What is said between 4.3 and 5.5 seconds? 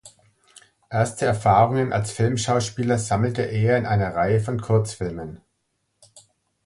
von Kurzfilmen.